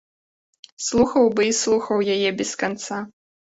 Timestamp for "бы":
1.37-1.47